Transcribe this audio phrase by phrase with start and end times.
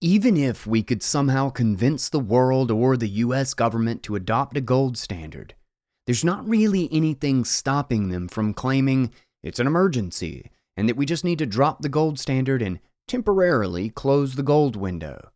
[0.00, 4.60] Even if we could somehow convince the world or the US government to adopt a
[4.60, 5.56] gold standard,
[6.06, 11.24] there's not really anything stopping them from claiming it's an emergency and that we just
[11.24, 15.32] need to drop the gold standard and temporarily close the gold window.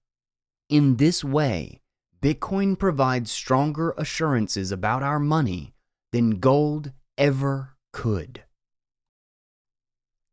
[0.68, 1.80] In this way,
[2.20, 5.74] Bitcoin provides stronger assurances about our money
[6.12, 8.44] than gold ever could.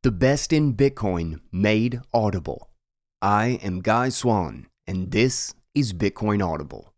[0.04, 2.69] The best in Bitcoin made audible.
[3.22, 6.94] I am Guy Swan, and this is Bitcoin Audible.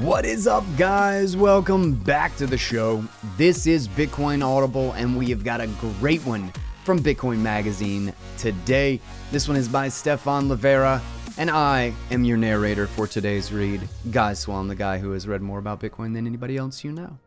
[0.00, 1.36] What is up, guys?
[1.36, 3.04] Welcome back to the show.
[3.36, 5.66] This is Bitcoin Audible, and we have got a
[6.00, 6.50] great one
[6.86, 9.00] from Bitcoin Magazine today.
[9.32, 11.02] This one is by Stephan Livera,
[11.36, 15.42] and I am your narrator for today's read, Guy Swan, the guy who has read
[15.42, 17.18] more about Bitcoin than anybody else you know.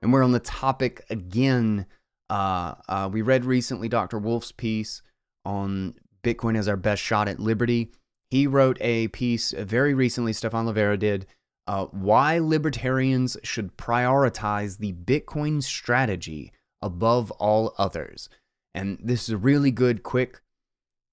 [0.00, 1.84] And we're on the topic again.
[2.30, 4.18] Uh, uh, we read recently Dr.
[4.18, 5.02] Wolf's piece
[5.44, 7.92] on Bitcoin as our best shot at liberty.
[8.30, 11.26] He wrote a piece very recently, Stephan Livera did,
[11.66, 16.50] uh, why libertarians should prioritize the Bitcoin strategy
[16.80, 18.30] above all others.
[18.76, 20.42] And this is a really good, quick,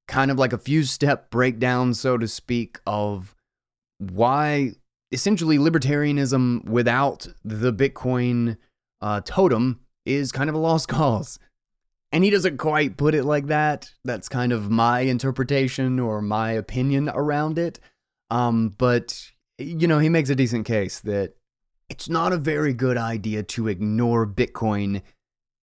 [0.09, 3.33] kind of like a few step breakdown, so to speak, of
[3.99, 4.73] why
[5.13, 8.57] essentially libertarianism without the Bitcoin
[9.01, 11.39] uh, totem is kind of a lost cause.
[12.11, 13.91] And he doesn't quite put it like that.
[14.03, 17.79] That's kind of my interpretation or my opinion around it.
[18.29, 21.33] Um, but, you know, he makes a decent case that
[21.89, 25.01] it's not a very good idea to ignore Bitcoin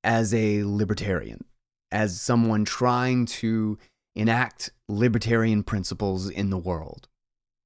[0.03, 1.45] as a libertarian
[1.93, 3.79] as someone trying to
[4.15, 7.09] enact libertarian principles in the world.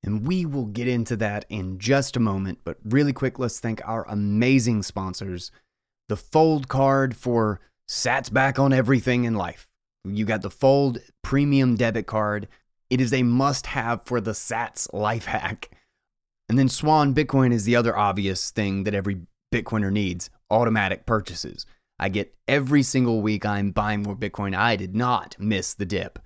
[0.02, 3.80] And we will get into that in just a moment, but really quick, let's thank
[3.86, 5.50] our amazing sponsors.
[6.08, 9.66] The Fold card for Sats back on everything in life.
[10.04, 12.48] You got the Fold Premium Debit Card.
[12.90, 15.70] It is a must have for the Sats life hack.
[16.48, 21.64] And then Swan Bitcoin is the other obvious thing that every Bitcoiner needs automatic purchases.
[22.04, 24.54] I get every single week I'm buying more Bitcoin.
[24.54, 26.18] I did not miss the dip.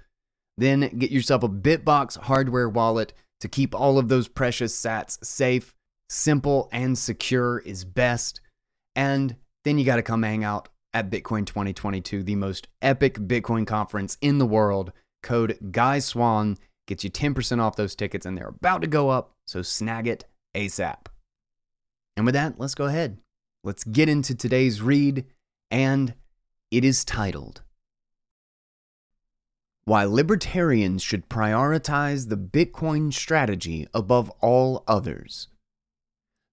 [0.56, 5.76] Then get yourself a Bitbox hardware wallet to keep all of those precious sats safe.
[6.08, 8.40] Simple and secure is best.
[8.96, 13.64] And then you got to come hang out at Bitcoin 2022, the most epic Bitcoin
[13.64, 14.90] conference in the world.
[15.22, 16.58] Code Guy Swan
[16.88, 20.24] gets you 10% off those tickets, and they're about to go up, so snag it
[20.56, 21.06] ASAP.
[22.16, 23.18] And with that, let's go ahead.
[23.62, 25.24] Let's get into today's read
[25.70, 26.14] and
[26.70, 27.62] it is titled
[29.84, 35.48] Why Libertarians Should Prioritize the Bitcoin Strategy Above All Others.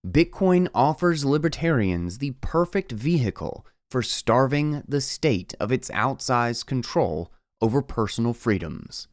[0.06, 7.32] Bitcoin offers libertarians the perfect vehicle for starving the state of its outsized control
[7.62, 9.08] over personal freedoms.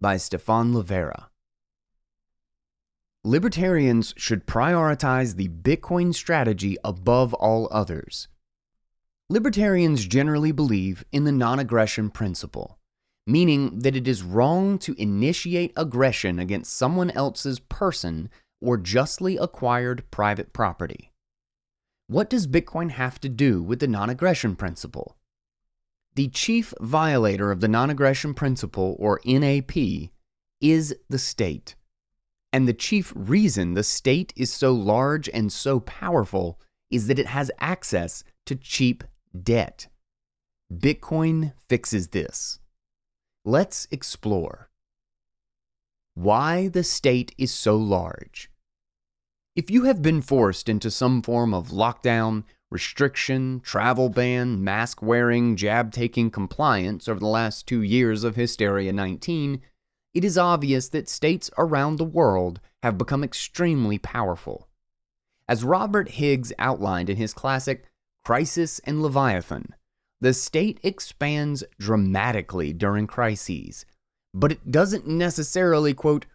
[0.00, 1.26] By Stephan Livera.
[3.24, 8.28] Libertarians should prioritize the Bitcoin strategy above all others.
[9.32, 12.80] Libertarians generally believe in the non aggression principle,
[13.28, 18.28] meaning that it is wrong to initiate aggression against someone else's person
[18.60, 21.12] or justly acquired private property.
[22.08, 25.16] What does Bitcoin have to do with the non aggression principle?
[26.16, 29.76] The chief violator of the non aggression principle, or NAP,
[30.60, 31.76] is the state.
[32.52, 36.58] And the chief reason the state is so large and so powerful
[36.90, 39.04] is that it has access to cheap
[39.38, 39.88] debt.
[40.72, 42.58] Bitcoin fixes this.
[43.44, 44.70] Let's explore
[46.14, 48.50] why the state is so large.
[49.56, 55.56] If you have been forced into some form of lockdown, restriction, travel ban, mask wearing,
[55.56, 59.60] jab taking compliance over the last two years of Hysteria 19,
[60.14, 64.68] it is obvious that states around the world have become extremely powerful.
[65.48, 67.84] As Robert Higgs outlined in his classic
[68.24, 69.74] Crisis and Leviathan.
[70.20, 73.86] The state expands dramatically during crises,
[74.34, 76.26] but it doesn't necessarily, quote,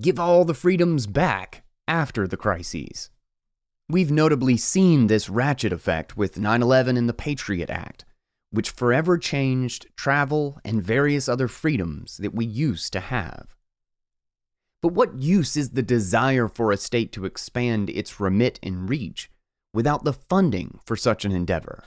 [0.00, 3.10] give all the freedoms back after the crises.
[3.88, 8.04] We've notably seen this ratchet effect with 9 11 and the Patriot Act,
[8.50, 13.56] which forever changed travel and various other freedoms that we used to have.
[14.80, 19.30] But what use is the desire for a state to expand its remit and reach
[19.74, 21.84] without the funding for such an endeavor.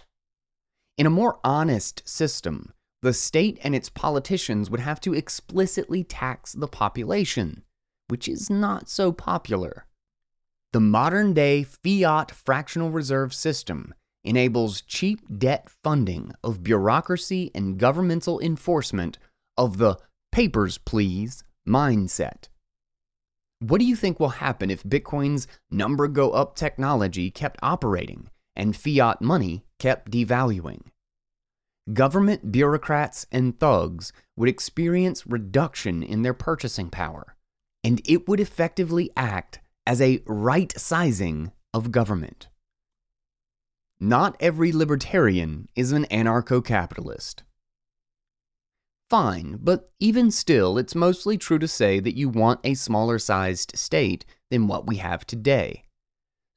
[0.97, 6.53] In a more honest system, the state and its politicians would have to explicitly tax
[6.53, 7.63] the population,
[8.07, 9.85] which is not so popular.
[10.73, 13.93] The modern day fiat fractional reserve system
[14.23, 19.19] enables cheap debt funding of bureaucracy and governmental enforcement
[19.57, 19.97] of the
[20.31, 22.49] papers, please mindset.
[23.59, 28.75] What do you think will happen if Bitcoin's number go up technology kept operating and
[28.75, 30.81] fiat money kept devaluing?
[31.93, 37.35] Government bureaucrats and thugs would experience reduction in their purchasing power,
[37.83, 42.49] and it would effectively act as a right sizing of government.
[43.99, 47.43] Not every libertarian is an anarcho capitalist.
[49.15, 53.71] Fine, but even still, it's mostly true to say that you want a smaller sized
[53.73, 55.85] state than what we have today.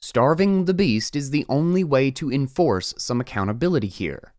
[0.03, 4.35] Starving the beast is the only way to enforce some accountability here.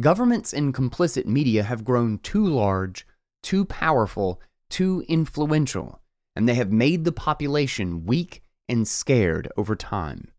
[0.00, 3.06] Governments and complicit media have grown too large,
[3.42, 4.40] too powerful,
[4.70, 6.00] too influential,
[6.34, 10.30] and they have made the population weak and scared over time.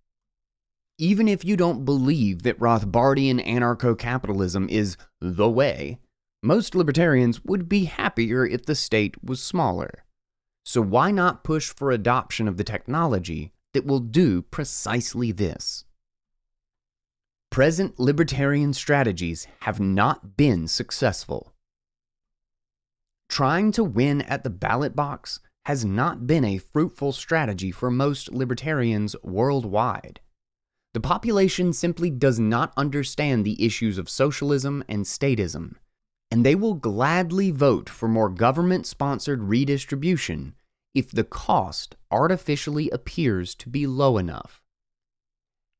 [0.98, 6.00] Even if you don't believe that Rothbardian anarcho capitalism is the way,
[6.44, 10.06] most libertarians would be happier if the state was smaller.
[10.66, 15.86] So why not push for adoption of the technology that will do precisely this?
[17.52, 21.54] Present libertarian strategies have not been successful.
[23.30, 28.32] Trying to win at the ballot box has not been a fruitful strategy for most
[28.32, 30.20] libertarians worldwide.
[30.94, 35.76] The population simply does not understand the issues of socialism and statism
[36.32, 40.56] and they will gladly vote for more government sponsored redistribution
[40.96, 44.62] if the cost artificially appears to be low enough.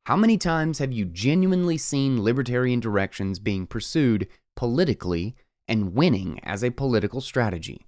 [0.06, 5.36] How many times have you genuinely seen libertarian directions being pursued politically
[5.68, 7.86] and winning as a political strategy?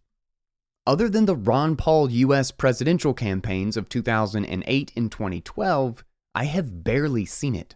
[0.86, 6.04] Other than the Ron Paul US presidential campaigns of 2008 and 2012,
[6.36, 7.76] I have barely seen it.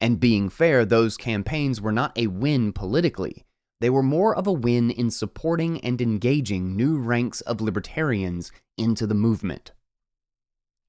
[0.00, 3.45] And being fair, those campaigns were not a win politically,
[3.80, 9.06] they were more of a win in supporting and engaging new ranks of libertarians into
[9.06, 9.72] the movement.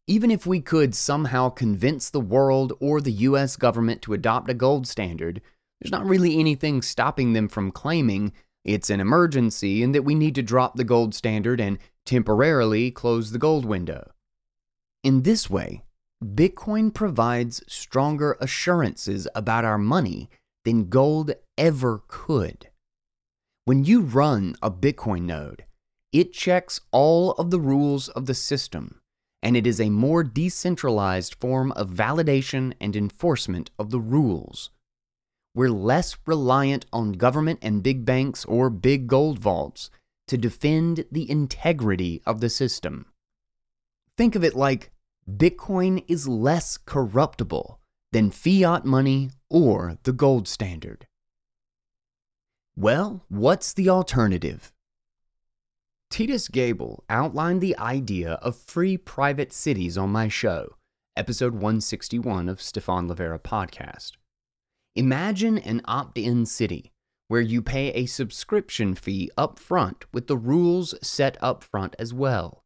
[0.07, 4.53] Even if we could somehow convince the world or the US government to adopt a
[4.53, 5.41] gold standard,
[5.81, 8.31] there's not really anything stopping them from claiming
[8.63, 13.31] it's an emergency and that we need to drop the gold standard and temporarily close
[13.31, 14.11] the gold window.
[15.03, 15.83] In this way,
[16.23, 20.29] Bitcoin provides stronger assurances about our money
[20.65, 22.69] than gold ever could.
[23.67, 25.65] When you run a Bitcoin node,
[26.13, 29.01] it checks all of the rules of the system,
[29.43, 34.69] and it is a more decentralized form of validation and enforcement of the rules.
[35.53, 39.89] We're less reliant on government and big banks or big gold vaults
[40.29, 43.07] to defend the integrity of the system.
[44.15, 44.91] Think of it like
[45.29, 47.81] Bitcoin is less corruptible
[48.13, 51.05] than fiat money or the gold standard.
[52.79, 54.71] Well, what's the alternative?
[56.11, 60.75] Titus Gebel outlined the idea of free private cities on my show,
[61.15, 64.11] episode 161 of Stephan Livera podcast.
[64.95, 66.91] Imagine an opt in city
[67.29, 72.13] where you pay a subscription fee up front with the rules set up front as
[72.13, 72.63] well.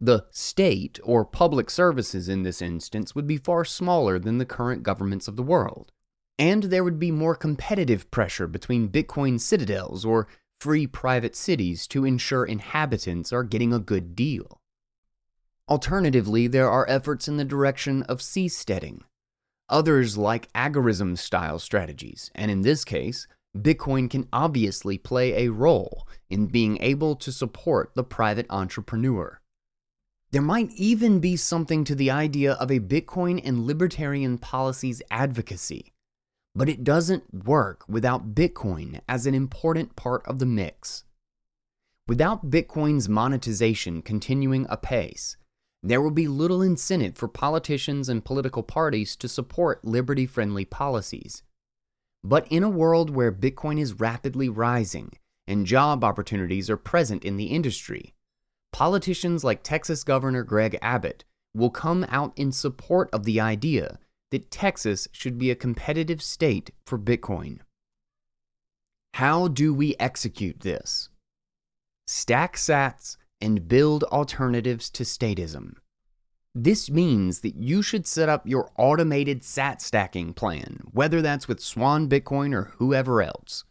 [0.00, 4.82] The state, or public services in this instance, would be far smaller than the current
[4.82, 5.92] governments of the world
[6.38, 10.28] and there would be more competitive pressure between Bitcoin citadels or
[10.60, 14.60] free private cities to ensure inhabitants are getting a good deal.
[15.68, 19.00] Alternatively, there are efforts in the direction of seasteading.
[19.68, 23.26] Others like agorism style strategies, and in this case,
[23.56, 29.40] Bitcoin can obviously play a role in being able to support the private entrepreneur.
[30.30, 35.92] There might even be something to the idea of a Bitcoin and libertarian policies advocacy,
[36.56, 41.04] but it doesn't work without Bitcoin as an important part of the mix.
[42.08, 45.36] Without Bitcoin's monetization continuing apace,
[45.82, 51.42] there will be little incentive for politicians and political parties to support liberty friendly policies.
[52.24, 55.12] But in a world where Bitcoin is rapidly rising
[55.46, 58.14] and job opportunities are present in the industry,
[58.72, 63.98] politicians like Texas Governor Greg Abbott will come out in support of the idea
[64.30, 67.60] that Texas should be a competitive state for Bitcoin.
[69.14, 71.08] How do we execute this?
[72.06, 75.76] Stack sats and build alternatives to statism.
[76.54, 81.60] This means that you should set up your automated sat stacking plan, whether that's with
[81.60, 83.64] Swan Bitcoin or whoever else.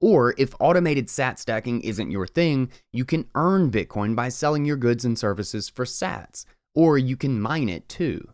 [0.00, 4.76] Or if automated sat stacking isn't your thing, you can earn Bitcoin by selling your
[4.76, 6.44] goods and services for sats,
[6.74, 8.28] or you can mine it too.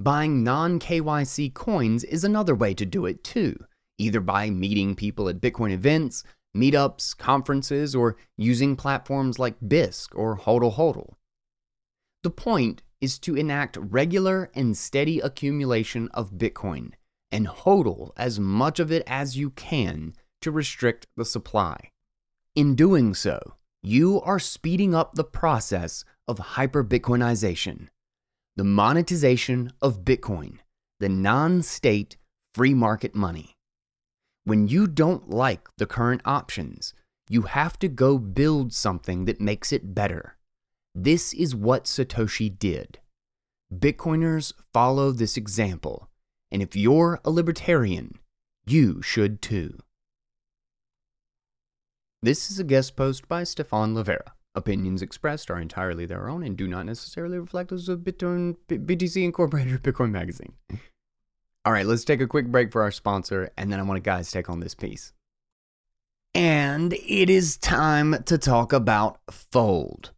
[0.00, 3.64] Buying non KYC coins is another way to do it too,
[3.98, 6.22] either by meeting people at Bitcoin events,
[6.56, 11.14] meetups, conferences, or using platforms like Bisq or HODL HODL.
[12.22, 16.92] The point is to enact regular and steady accumulation of Bitcoin
[17.32, 21.90] and hodl as much of it as you can to restrict the supply.
[22.54, 27.88] In doing so, you are speeding up the process of hyper Bitcoinization,
[28.58, 30.58] the monetization of Bitcoin,
[30.98, 32.16] the non state
[32.56, 33.54] free market money.
[34.42, 36.92] When you don't like the current options,
[37.30, 40.36] you have to go build something that makes it better.
[40.92, 42.98] This is what Satoshi did.
[43.72, 46.08] Bitcoiners follow this example,
[46.50, 48.18] and if you're a libertarian,
[48.66, 49.78] you should too.
[52.22, 54.32] This is a guest post by Stephan Livera.
[54.58, 59.24] Opinions expressed are entirely their own and do not necessarily reflect those of Bitcoin, BTC
[59.24, 60.52] Incorporated or Bitcoin Magazine.
[61.64, 64.02] All right, let's take a quick break for our sponsor, and then I want to
[64.02, 65.12] guys take on this piece.
[66.34, 70.12] And it is time to talk about Fold.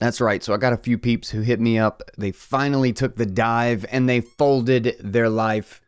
[0.00, 0.42] That's right.
[0.42, 2.02] So I got a few peeps who hit me up.
[2.18, 5.80] They finally took the dive and they folded their life.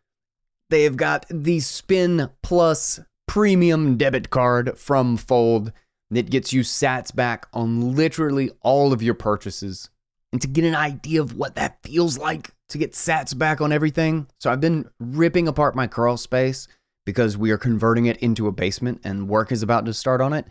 [0.71, 5.73] They have got the Spin Plus premium debit card from Fold
[6.11, 9.91] that gets you sats back on literally all of your purchases.
[10.33, 13.73] And to get an idea of what that feels like to get sats back on
[13.73, 16.67] everything, so I've been ripping apart my crawl space
[17.07, 20.33] because we are converting it into a basement and work is about to start on
[20.33, 20.47] it.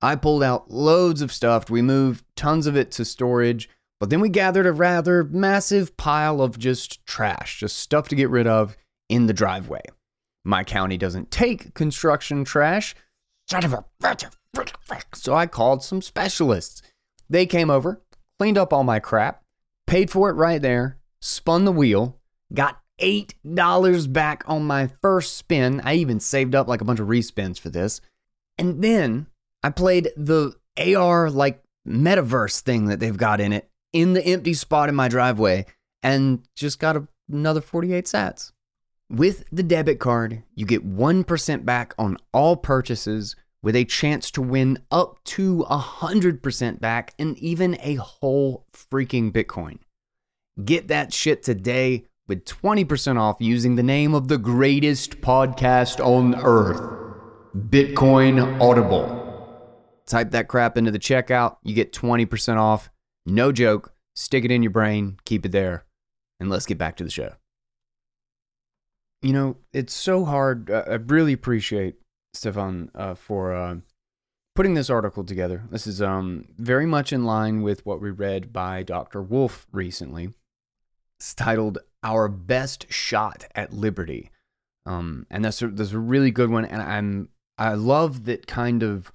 [0.00, 1.70] I pulled out loads of stuff.
[1.70, 3.68] We moved tons of it to storage,
[4.00, 8.30] but then we gathered a rather massive pile of just trash, just stuff to get
[8.30, 8.76] rid of
[9.08, 9.82] in the driveway.
[10.44, 12.96] My county doesn't take construction trash.
[15.14, 16.82] So I called some specialists.
[17.28, 18.02] They came over,
[18.38, 19.42] cleaned up all my crap,
[19.86, 22.18] paid for it right there, spun the wheel,
[22.52, 25.80] got $8 back on my first spin.
[25.84, 28.00] I even saved up like a bunch of respins for this.
[28.58, 29.26] And then
[29.62, 34.54] I played the AR like metaverse thing that they've got in it in the empty
[34.54, 35.66] spot in my driveway
[36.02, 38.52] and just got a, another 48 sats.
[39.10, 44.42] With the debit card, you get 1% back on all purchases with a chance to
[44.42, 49.78] win up to 100% back and even a whole freaking Bitcoin.
[50.64, 56.34] Get that shit today with 20% off using the name of the greatest podcast on
[56.34, 56.80] earth,
[57.56, 59.20] Bitcoin Audible.
[60.06, 62.90] Type that crap into the checkout, you get 20% off.
[63.24, 63.94] No joke.
[64.14, 65.86] Stick it in your brain, keep it there,
[66.38, 67.32] and let's get back to the show.
[69.22, 70.70] You know, it's so hard.
[70.70, 71.94] I really appreciate
[72.34, 73.76] Stephan uh, for uh,
[74.54, 75.64] putting this article together.
[75.70, 79.22] This is um, very much in line with what we read by Dr.
[79.22, 80.32] Wolf recently.
[81.18, 84.30] It's titled "Our Best Shot at Liberty,"
[84.86, 86.64] um, and that's a, that's a really good one.
[86.64, 89.12] And I'm I love that kind of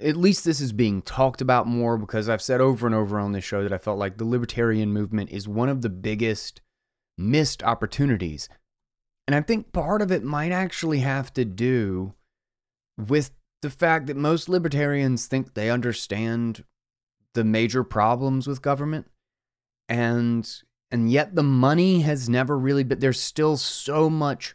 [0.00, 3.32] at least this is being talked about more because I've said over and over on
[3.32, 6.60] this show that I felt like the libertarian movement is one of the biggest
[7.18, 8.48] missed opportunities.
[9.26, 12.14] And I think part of it might actually have to do
[12.98, 13.30] with
[13.62, 16.64] the fact that most libertarians think they understand
[17.32, 19.06] the major problems with government.
[19.88, 20.48] And
[20.90, 24.54] and yet the money has never really but there's still so much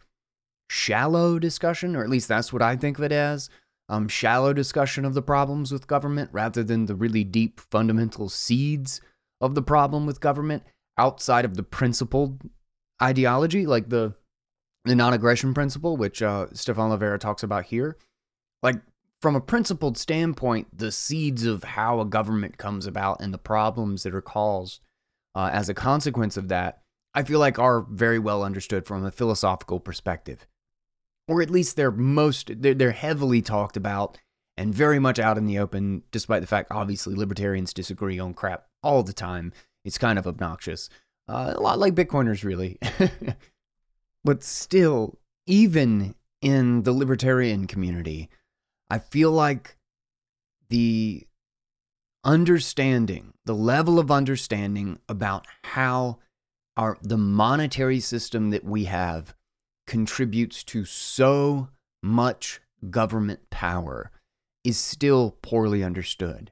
[0.70, 3.50] shallow discussion or at least that's what I think of it as
[3.90, 9.02] um, shallow discussion of the problems with government rather than the really deep fundamental seeds
[9.42, 10.64] of the problem with government
[10.98, 12.42] outside of the principled
[13.02, 14.14] ideology, like the
[14.86, 17.98] the non-aggression principle, which uh, Stephan Livera talks about here.
[18.64, 18.78] Like
[19.22, 24.04] from a principled standpoint, the seeds of how a government comes about and the problems
[24.04, 24.82] that are caused
[25.36, 26.82] uh, as a consequence of that,
[27.14, 30.48] I feel like are very well understood from a philosophical perspective.
[31.28, 34.18] Or at least they're most they're, they're heavily talked about
[34.58, 38.66] and very much out in the open despite the fact obviously libertarians disagree on crap
[38.82, 39.54] all the time.
[39.86, 40.90] It's kind of obnoxious.
[41.28, 42.80] Uh, a lot like bitcoiners really
[44.24, 48.30] but still even in the libertarian community
[48.90, 49.76] i feel like
[50.70, 51.26] the
[52.24, 56.20] understanding the level of understanding about how
[56.78, 59.34] our the monetary system that we have
[59.86, 61.68] contributes to so
[62.04, 64.12] much government power
[64.64, 66.52] is still poorly understood.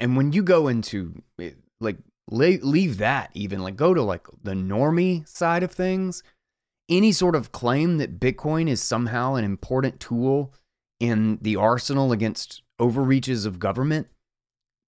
[0.00, 1.22] And when you go into
[1.80, 1.98] like
[2.30, 6.22] leave that even like go to like the normie side of things,
[6.88, 10.54] any sort of claim that Bitcoin is somehow an important tool
[11.00, 14.08] in the arsenal against overreaches of government,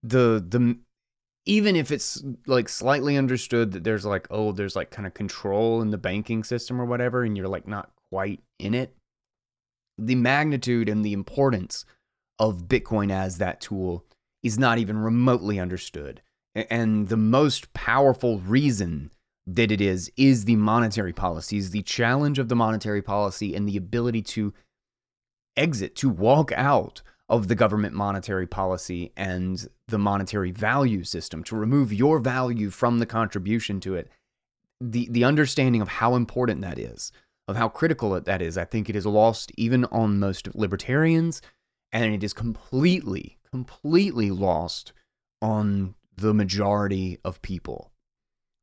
[0.02, 0.78] the the
[1.46, 5.82] even if it's like slightly understood that there's like oh there's like kind of control
[5.82, 8.94] in the banking system or whatever and you're like not quite in it
[9.96, 11.84] the magnitude and the importance
[12.38, 14.04] of bitcoin as that tool
[14.42, 16.22] is not even remotely understood.
[16.54, 19.10] And the most powerful reason
[19.54, 23.68] that it is is the monetary policy, is the challenge of the monetary policy and
[23.68, 24.52] the ability to
[25.56, 31.56] exit to walk out of the government monetary policy and the monetary value system, to
[31.56, 34.08] remove your value from the contribution to it.
[34.80, 37.12] The, the understanding of how important that is,
[37.46, 41.42] of how critical that is, I think it is lost even on most libertarians,
[41.92, 44.92] and it is completely, completely lost
[45.42, 47.89] on the majority of people.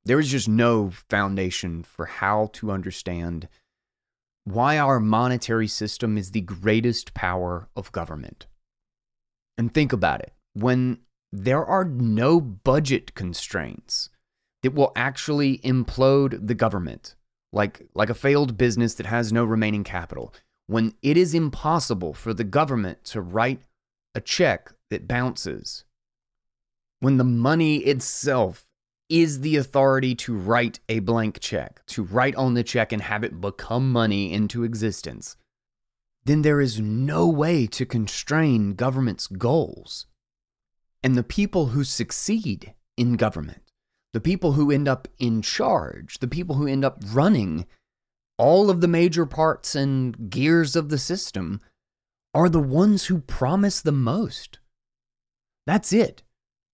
[0.08, 3.50] There is just no foundation for how to understand
[4.46, 8.48] why our monetary system is the greatest power of government.
[9.58, 11.00] And think about it when
[11.34, 14.10] there are no budget constraints
[14.64, 17.16] that will actually implode the government,
[17.52, 20.34] like, like a failed business that has no remaining capital,
[20.68, 23.64] when it is impossible for the government to write
[24.16, 25.84] a check that bounces,
[27.02, 28.67] when the money itself
[29.10, 33.24] is the authority to write a blank check, to write on the check and have
[33.24, 35.38] it become money into existence,
[36.26, 40.08] then there is no way to constrain government's goals.
[41.02, 43.62] And the people who succeed in government,
[44.12, 47.66] the people who end up in charge, the people who end up running
[48.38, 51.62] all of the major parts and gears of the system,
[52.34, 54.60] are the ones who promise the most.
[55.66, 56.24] That's it.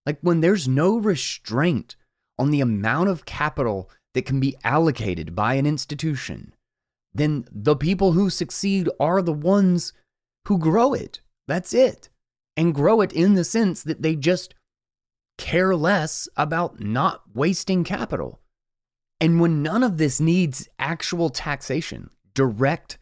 [0.06, 1.96] Like when there's no restraint
[2.38, 6.54] on the amount of capital that can be allocated by an institution,
[7.14, 9.94] then the people who succeed are the ones
[10.48, 11.22] who grow it.
[11.48, 12.10] That's it.
[12.56, 14.54] And grow it in the sense that they just
[15.38, 18.40] care less about not wasting capital.
[19.20, 22.98] And when none of this needs actual taxation, direct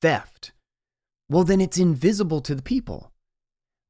[0.00, 0.52] theft,
[1.28, 3.12] well, then it's invisible to the people.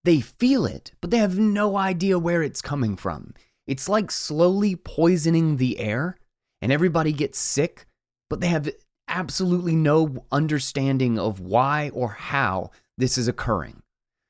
[0.05, 3.35] They feel it, but they have no idea where it's coming from.
[3.71, 6.17] It's like slowly poisoning the air,
[6.61, 7.87] and everybody gets sick,
[8.29, 8.69] but they have
[9.07, 13.85] absolutely no understanding of why or how this is occurring.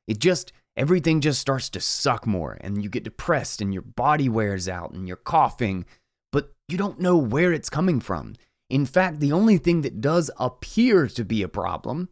[0.07, 4.29] It just, everything just starts to suck more, and you get depressed, and your body
[4.29, 5.87] wears out, and you're coughing,
[6.31, 8.35] but you don't know where it's coming from.
[8.68, 12.11] In fact, the only thing that does appear to be a problem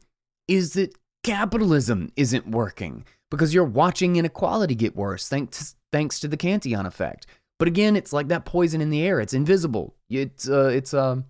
[0.49, 6.37] is that capitalism isn't working because you're watching inequality get worse thanks thanks to the
[6.37, 7.27] Cantillon effect.
[7.59, 9.21] But again, it's like that poison in the air.
[9.21, 9.95] It's invisible.
[10.09, 11.25] It's uh, it's um,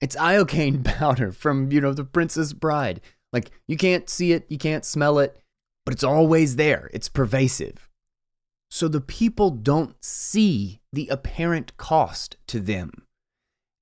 [0.00, 3.00] it's iocane powder from, you know, The Princess Bride.
[3.32, 5.38] Like, you can't see it, you can't smell it,
[5.84, 6.90] but it's always there.
[6.92, 7.88] It's pervasive.
[8.70, 13.06] So the people don't see the apparent cost to them.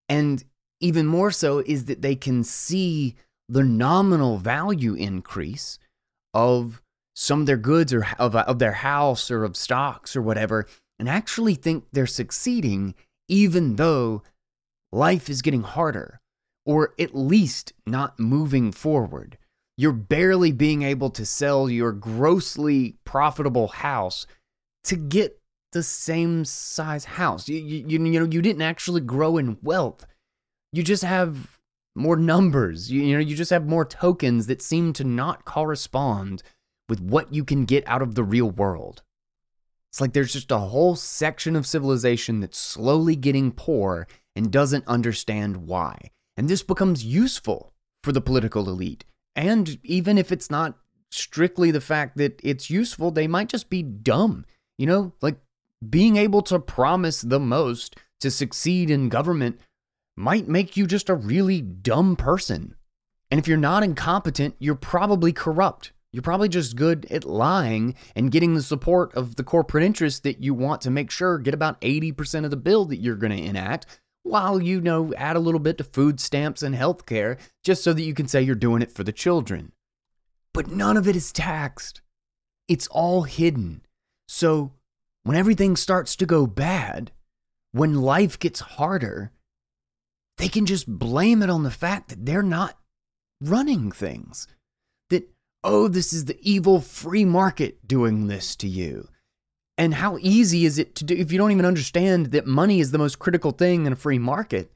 [0.08, 0.44] And
[0.80, 3.16] even more so is that they can see
[3.48, 5.78] the nominal value increase
[6.32, 6.82] of
[7.20, 10.68] some of their goods or of, of their house or of stocks or whatever
[11.00, 12.94] and actually think they're succeeding
[13.26, 14.22] even though
[14.92, 16.20] life is getting harder,
[16.64, 19.36] or at least not moving forward.
[19.76, 24.24] You're barely being able to sell your grossly profitable house
[24.84, 25.40] to get
[25.72, 27.48] the same size house.
[27.48, 30.06] You, you, you know, you didn't actually grow in wealth.
[30.72, 31.58] You just have
[31.96, 32.92] more numbers.
[32.92, 36.44] You, you know, you just have more tokens that seem to not correspond
[36.88, 39.02] with what you can get out of the real world.
[39.90, 44.86] It's like there's just a whole section of civilization that's slowly getting poor and doesn't
[44.86, 46.10] understand why.
[46.36, 47.72] And this becomes useful
[48.04, 49.04] for the political elite.
[49.34, 50.78] And even if it's not
[51.10, 54.44] strictly the fact that it's useful, they might just be dumb.
[54.76, 55.36] You know, like
[55.88, 59.58] being able to promise the most to succeed in government
[60.16, 62.74] might make you just a really dumb person.
[63.30, 65.92] And if you're not incompetent, you're probably corrupt.
[66.12, 70.42] You're probably just good at lying and getting the support of the corporate interests that
[70.42, 73.42] you want to make sure get about 80% of the bill that you're going to
[73.42, 73.86] enact
[74.22, 77.92] while you know add a little bit to food stamps and health care just so
[77.92, 79.72] that you can say you're doing it for the children.
[80.54, 82.00] But none of it is taxed.
[82.68, 83.82] It's all hidden.
[84.26, 84.72] So
[85.24, 87.12] when everything starts to go bad,
[87.72, 89.30] when life gets harder,
[90.38, 92.78] they can just blame it on the fact that they're not
[93.40, 94.46] running things.
[95.64, 99.08] Oh, this is the evil free market doing this to you.
[99.76, 102.90] And how easy is it to do if you don't even understand that money is
[102.90, 104.72] the most critical thing in a free market?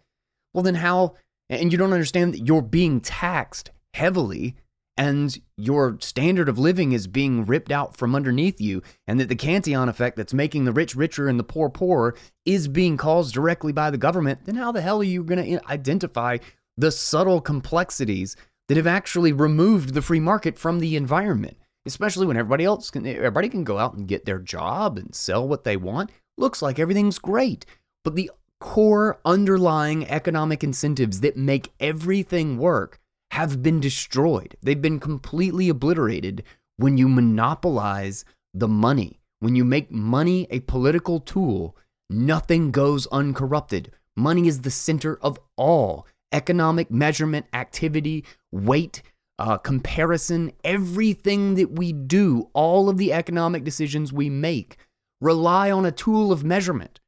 [0.53, 1.14] Well, then how,
[1.49, 4.57] and you don't understand that you're being taxed heavily
[4.97, 9.35] and your standard of living is being ripped out from underneath you, and that the
[9.35, 12.14] Cantillon effect that's making the rich richer and the poor poorer
[12.45, 15.71] is being caused directly by the government, then how the hell are you going to
[15.71, 16.37] identify
[16.77, 18.37] the subtle complexities
[18.68, 21.57] that have actually removed the free market from the environment?
[21.85, 25.46] Especially when everybody else can, everybody can go out and get their job and sell
[25.46, 26.11] what they want.
[26.38, 27.66] Looks like everything's great.
[28.05, 33.01] But the core underlying economic incentives that make everything work
[33.33, 34.57] have been destroyed.
[34.62, 36.44] They've been completely obliterated
[36.77, 39.18] when you monopolize the money.
[39.40, 41.77] When you make money a political tool,
[42.09, 43.90] nothing goes uncorrupted.
[44.16, 49.03] Money is the center of all economic measurement, activity, weight,
[49.38, 54.77] uh, comparison, everything that we do, all of the economic decisions we make
[55.21, 57.01] rely on a tool of measurement.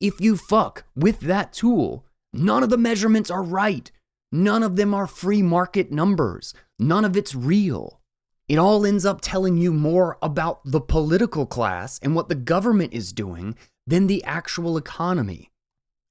[0.00, 3.90] If you fuck with that tool, none of the measurements are right.
[4.32, 6.54] None of them are free market numbers.
[6.78, 8.00] None of it's real.
[8.48, 12.92] It all ends up telling you more about the political class and what the government
[12.92, 15.49] is doing than the actual economy.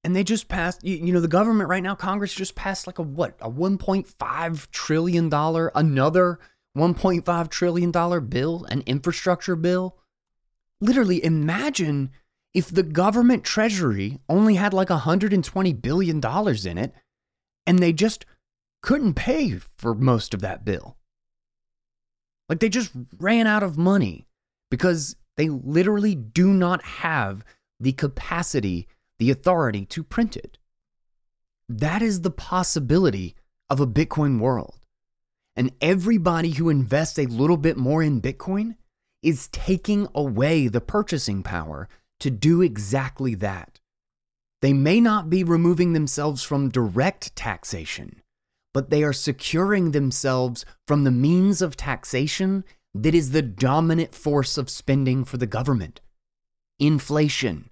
[0.04, 3.04] And they just passed, you, know, the government right now, Congress just passed like a
[3.04, 6.40] what, a $1.5 trillion, another
[6.78, 9.98] $1.5 trillion bill, an infrastructure bill.
[10.80, 12.12] Literally, imagine
[12.54, 16.22] if the government treasury only had like $120 billion
[16.66, 16.94] in it
[17.68, 18.26] and they just
[18.82, 20.98] couldn't pay for most of that bill.
[22.48, 24.28] Like they just ran out of money
[24.72, 27.44] because they literally do not have
[27.80, 28.88] the capacity,
[29.20, 30.58] the authority to print it.
[31.68, 33.36] That is the possibility
[33.70, 34.80] of a Bitcoin world.
[35.56, 38.76] And everybody who invests a little bit more in Bitcoin
[39.22, 41.88] is taking away the purchasing power
[42.22, 43.80] to do exactly that.
[44.62, 48.22] They may not be removing themselves from direct taxation,
[48.74, 54.58] but they are securing themselves from the means of taxation that is the dominant force
[54.58, 56.02] of spending for the government
[56.82, 57.69] inflation,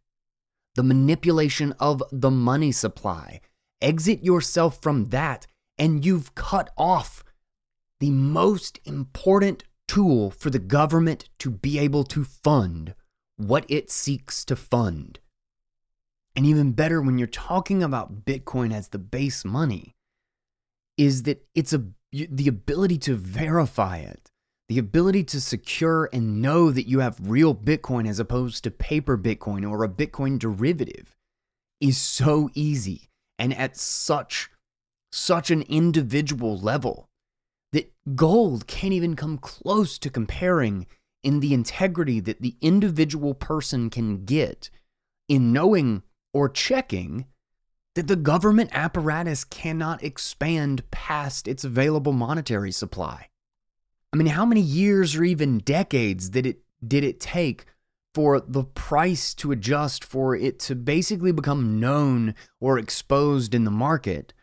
[0.78, 3.42] the manipulation of the money supply.
[3.82, 7.24] Exit yourself from that, and you've cut off
[8.00, 12.94] the most important tool for the government to be able to fund
[13.38, 15.20] what it seeks to fund.
[16.36, 19.96] And even better, when you're talking about Bitcoin as the base money,
[20.96, 24.32] is that it's a the ability to verify it,
[24.69, 29.17] the ability to secure and know that you have real Bitcoin as opposed to paper
[29.17, 31.15] Bitcoin or a Bitcoin derivative
[31.80, 34.49] is so easy and at such
[35.12, 37.10] such an individual level
[37.71, 40.86] that gold can't even come close to comparing
[41.23, 44.69] in the integrity that the individual person can get
[45.30, 46.03] in knowing
[46.34, 47.25] or checking
[47.95, 53.27] that the government apparatus cannot expand past its available monetary supply.
[54.17, 57.65] I mean, how many years or even decades did it did it take
[58.15, 63.69] for the price to adjust for it to basically become known or exposed in the
[63.69, 64.34] market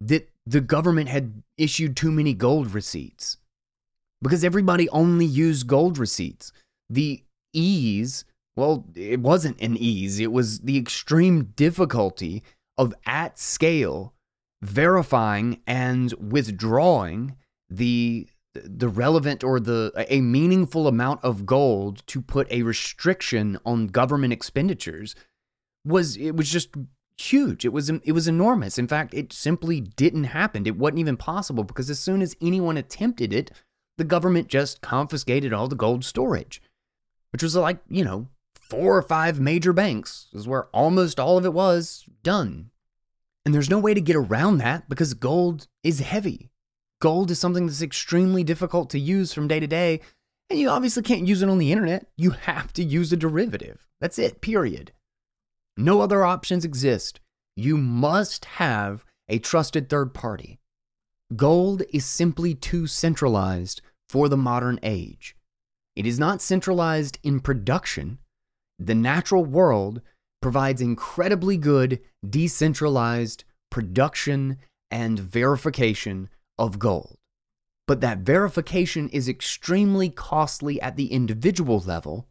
[0.00, 3.36] that the government had issued too many gold receipts?
[4.20, 6.50] Because everybody only used gold receipts.
[6.90, 8.24] The ease
[8.56, 12.42] well, it wasn't an ease, it was the extreme difficulty
[12.76, 14.14] of at scale
[14.62, 17.36] verifying and withdrawing
[17.70, 18.26] the
[18.64, 24.32] the relevant or the a meaningful amount of gold to put a restriction on government
[24.32, 25.14] expenditures
[25.84, 26.70] was it was just
[27.18, 31.16] huge it was it was enormous in fact it simply didn't happen it wasn't even
[31.16, 33.50] possible because as soon as anyone attempted it
[33.96, 36.60] the government just confiscated all the gold storage
[37.32, 38.28] which was like you know
[38.68, 42.70] four or five major banks is where almost all of it was done.
[43.44, 46.50] And there's no way to get around that because gold is heavy.
[47.00, 50.00] Gold is something that's extremely difficult to use from day to day,
[50.48, 52.06] and you obviously can't use it on the internet.
[52.16, 53.86] You have to use a derivative.
[54.00, 54.92] That's it, period.
[55.76, 57.20] No other options exist.
[57.56, 60.58] You must have a trusted third party.
[61.34, 65.36] Gold is simply too centralized for the modern age.
[65.96, 68.18] It is not centralized in production,
[68.78, 70.02] the natural world
[70.42, 74.58] provides incredibly good decentralized production
[74.90, 77.18] and verification of gold.
[77.86, 82.28] But that verification is extremely costly at the individual level,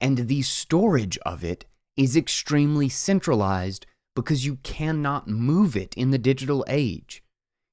[0.00, 1.64] and the storage of it
[1.96, 7.22] is extremely centralized because you cannot move it in the digital age.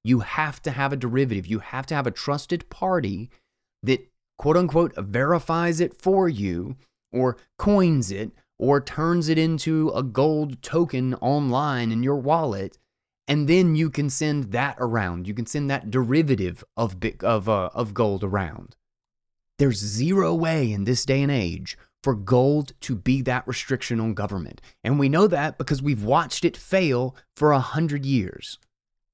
[0.04, 3.30] You have to have a derivative, you have to have a trusted party
[3.84, 6.78] that quote unquote verifies it for you
[7.12, 12.78] or coins it or turns it into a gold token online in your wallet.
[13.30, 15.28] And then you can send that around.
[15.28, 18.76] You can send that derivative of of uh, of gold around.
[19.60, 24.16] There's zero way in this day and age for gold to be that restriction on
[24.16, 28.58] government, and we know that because we've watched it fail for a hundred years.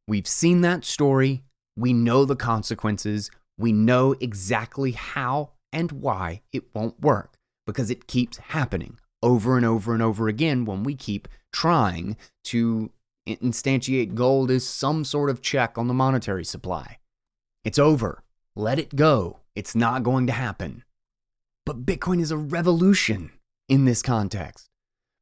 [0.07, 1.43] We've seen that story.
[1.75, 3.29] We know the consequences.
[3.57, 9.65] We know exactly how and why it won't work because it keeps happening over and
[9.65, 12.91] over and over again when we keep trying to
[13.27, 16.99] instantiate gold as some sort of check on the monetary supply.
[17.63, 18.23] It's over.
[18.55, 19.39] Let it go.
[19.55, 20.83] It's not going to happen.
[21.65, 23.31] But Bitcoin is a revolution
[23.67, 24.69] in this context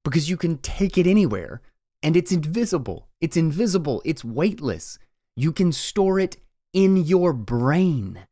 [0.03, 1.61] because you can take it anywhere
[2.01, 3.07] and it's invisible.
[3.21, 4.01] It's invisible.
[4.03, 4.99] It's weightless.
[5.35, 6.37] You can store it
[6.73, 8.27] in your brain.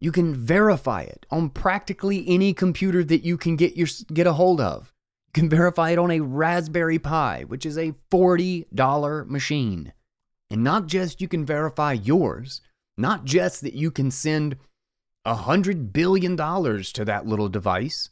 [0.00, 4.34] You can verify it on practically any computer that you can get your get a
[4.34, 4.92] hold of.
[5.32, 9.92] Can verify it on a Raspberry Pi, which is a $40 machine.
[10.50, 12.60] And not just you can verify yours,
[12.96, 14.56] not just that you can send
[15.24, 18.10] a $100 billion to that little device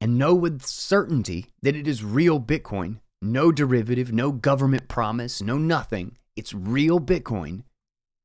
[0.00, 5.58] and know with certainty that it is real Bitcoin, no derivative, no government promise, no
[5.58, 6.16] nothing.
[6.36, 7.64] It's real Bitcoin.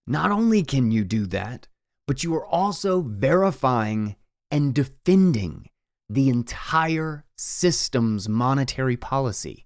[0.08, 1.67] Not only can you do that,
[2.08, 4.15] but you are also verifying
[4.50, 5.70] and defending
[6.12, 9.65] the entire system's monetary policy.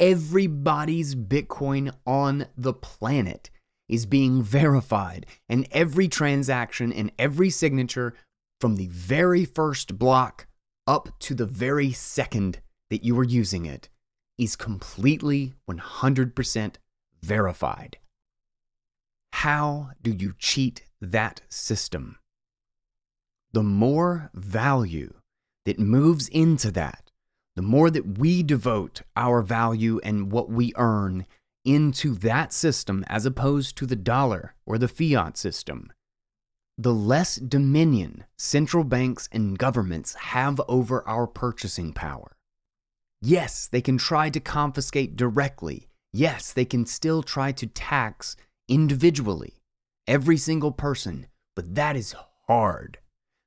[0.00, 3.48] Everybody's Bitcoin on the planet
[3.88, 8.12] is being verified, and every transaction and every signature
[8.60, 10.48] from the very first block
[10.88, 13.88] up to the very second that you are using it
[14.36, 16.74] is completely 100%
[17.22, 17.98] verified.
[19.32, 22.18] How do you cheat that system?
[23.52, 25.14] The more value
[25.64, 27.10] that moves into that,
[27.54, 31.26] the more that we devote our value and what we earn
[31.64, 35.92] into that system as opposed to the dollar or the fiat system,
[36.78, 42.36] the less dominion central banks and governments have over our purchasing power.
[43.20, 45.86] Yes, they can try to confiscate directly.
[46.12, 48.36] Yes, they can still try to tax
[48.68, 49.62] individually
[50.08, 52.16] every single person, but that is
[52.48, 52.98] hard.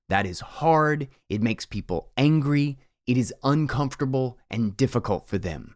[0.09, 1.07] That is hard.
[1.29, 2.77] It makes people angry.
[3.07, 5.75] It is uncomfortable and difficult for them.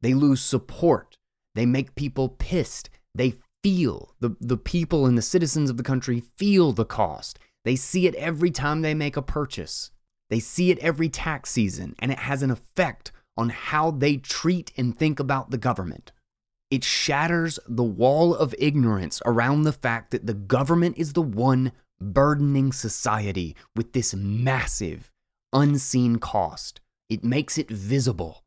[0.00, 1.16] They lose support.
[1.54, 2.90] They make people pissed.
[3.14, 7.38] They feel, the, the people and the citizens of the country feel the cost.
[7.64, 9.90] They see it every time they make a purchase.
[10.30, 14.72] They see it every tax season, and it has an effect on how they treat
[14.76, 16.12] and think about the government.
[16.70, 21.72] It shatters the wall of ignorance around the fact that the government is the one
[22.00, 25.10] burdening society with this massive,
[25.52, 26.80] unseen cost.
[27.08, 28.44] It makes it visible.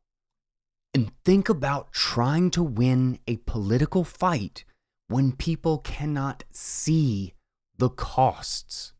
[0.92, 4.64] And think about trying to win a political fight
[5.08, 7.34] when people cannot see
[7.76, 8.92] the costs.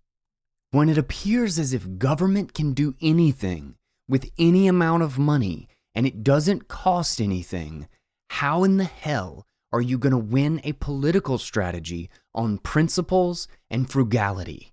[0.71, 3.77] When it appears as if government can do anything
[4.09, 7.89] with any amount of money and it doesn't cost anything,
[8.31, 13.91] how in the hell are you going to win a political strategy on principles and
[13.91, 14.73] frugality?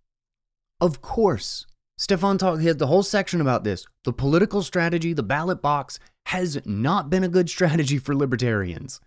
[0.80, 1.66] Of course,
[1.98, 3.88] Stephan talked, had the whole section about this.
[4.04, 9.02] The political strategy, the ballot box, has not been a good strategy for libertarians.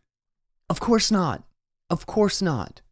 [0.69, 1.45] Of course not.
[1.89, 2.83] Of course not.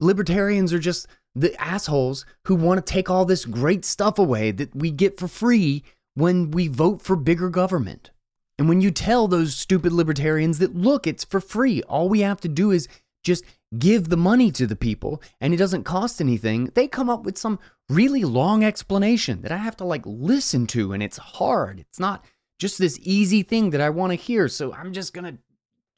[0.00, 4.74] Libertarians are just the assholes who want to take all this great stuff away that
[4.74, 8.10] we get for free when we vote for bigger government.
[8.58, 12.40] And when you tell those stupid libertarians that, look, it's for free, all we have
[12.42, 12.88] to do is
[13.24, 13.44] just
[13.78, 17.36] give the money to the people and it doesn't cost anything, they come up with
[17.36, 21.80] some really long explanation that I have to like listen to and it's hard.
[21.80, 22.24] It's not
[22.58, 24.48] just this easy thing that I want to hear.
[24.48, 25.38] So I'm just going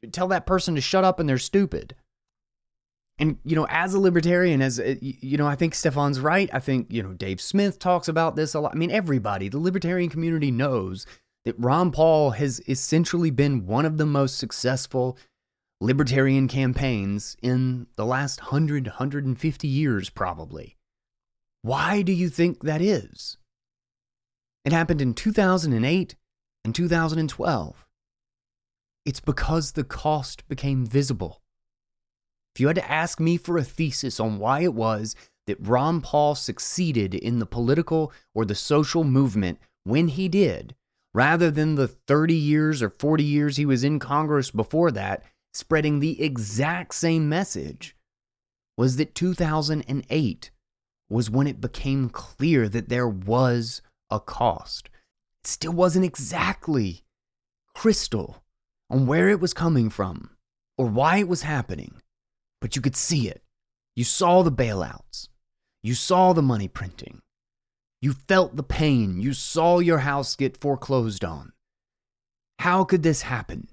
[0.02, 1.94] to tell that person to shut up and they're stupid.
[3.18, 6.50] And, you know, as a libertarian, as, uh, you know, I think Stephan's right.
[6.52, 8.72] I think, you know, Dave Smith talks about this a lot.
[8.74, 11.06] I mean, everybody, the libertarian community knows
[11.46, 15.16] that Ron Paul has essentially been one of the most successful
[15.80, 20.76] libertarian campaigns in the last 100, 150 years, probably.
[21.62, 23.38] Why do you think that is?
[24.64, 26.16] It happened in 2008
[26.64, 27.87] and 2012.
[29.04, 31.42] It's because the cost became visible.
[32.56, 35.14] If you had to ask me for a thesis on why it was
[35.46, 40.74] that Ron Paul succeeded in the political or the social movement when he did,
[41.16, 45.22] rather than the 30 years or 40 years he was in Congress before that,
[45.55, 47.96] spreading the exact same message,
[48.76, 50.50] was that 2008
[51.09, 54.90] was when it became clear that there was a cost.
[55.42, 57.02] It still wasn't exactly
[57.74, 58.44] crystal
[58.90, 60.37] on where it was coming from,
[60.76, 61.94] or why it was happening,
[62.61, 63.42] but you could see it.
[63.94, 65.29] You saw the bailouts.
[65.83, 67.22] You saw the money printing.
[68.00, 69.20] You felt the pain.
[69.20, 71.52] You saw your house get foreclosed on.
[72.59, 73.68] How could this happen?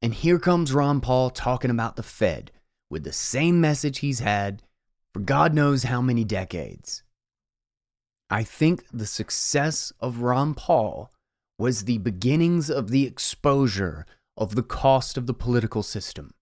[0.00, 2.50] And here comes Ron Paul talking about the Fed
[2.90, 4.62] with the same message he's had
[5.12, 7.02] for God knows how many decades.
[8.30, 11.12] I think the success of Ron Paul
[11.58, 14.06] was the beginnings of the exposure
[14.36, 16.32] of the cost of the political system.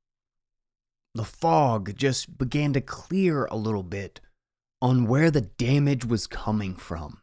[1.15, 4.21] The fog just began to clear a little bit
[4.83, 7.21] on where the damage was coming from.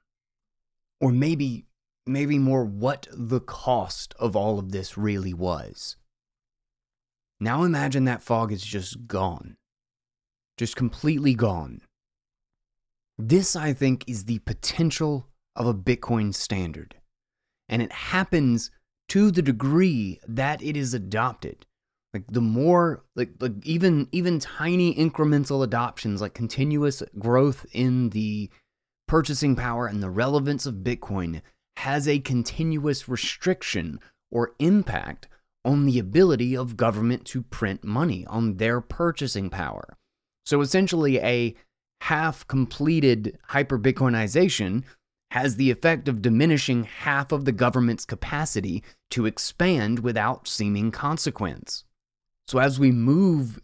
[1.00, 1.66] Or maybe
[2.08, 5.98] maybe more what the cost of all of this really was.
[7.40, 9.58] Now imagine that fog is just gone.
[10.58, 11.82] Just completely gone.
[13.18, 16.96] This, I think, is the potential of a Bitcoin standard.
[17.70, 18.72] And it happens
[19.10, 21.67] to the degree that it is adopted.
[22.18, 28.50] Like the more like like even even tiny incremental adoptions like continuous growth in the
[29.08, 31.44] purchasing power and the relevance of Bitcoin
[31.76, 34.00] has a continuous restriction
[34.32, 35.28] or impact
[35.64, 39.96] on the ability of government to print money on their purchasing power.
[40.44, 41.54] So essentially, a
[42.02, 44.84] half completed hyper Bitcoinization
[45.30, 51.84] has the effect of diminishing half of the government's capacity to expand without seeming consequence.
[52.48, 53.60] So, as we move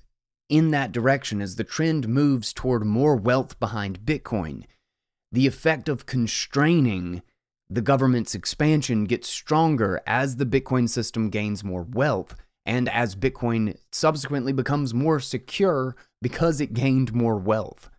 [0.50, 4.66] in that direction, as the trend moves toward more wealth behind Bitcoin,
[5.32, 7.22] the effect of constraining
[7.70, 13.78] the government's expansion gets stronger as the Bitcoin system gains more wealth and as Bitcoin
[13.92, 17.90] subsequently becomes more secure because it gained more wealth.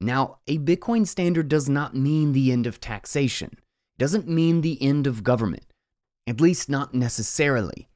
[0.00, 3.50] Now, a Bitcoin standard does not mean the end of taxation.
[3.52, 5.66] It doesn't mean the end of government,
[6.26, 7.88] at least not necessarily.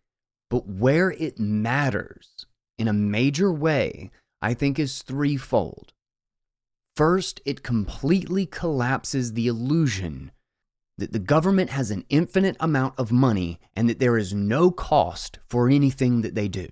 [0.52, 2.44] But where it matters
[2.76, 4.10] in a major way,
[4.42, 5.94] I think, is threefold.
[6.94, 10.30] First, it completely collapses the illusion
[10.98, 15.38] that the government has an infinite amount of money and that there is no cost
[15.48, 16.68] for anything that they do.